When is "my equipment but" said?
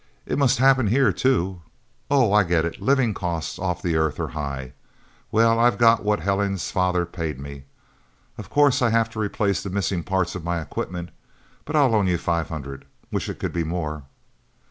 10.43-11.75